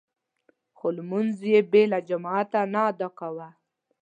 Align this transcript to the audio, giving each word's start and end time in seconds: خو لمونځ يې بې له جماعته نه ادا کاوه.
خو 0.77 0.87
لمونځ 0.97 1.37
يې 1.51 1.59
بې 1.71 1.83
له 1.91 1.99
جماعته 2.09 2.59
نه 2.73 2.81
ادا 2.91 3.07
کاوه. 3.17 3.49